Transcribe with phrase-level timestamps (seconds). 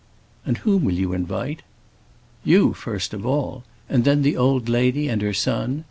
[0.47, 1.61] "And whom will you invite?"
[2.43, 3.63] "You, first of all.
[3.87, 5.79] And then the old lady and her son.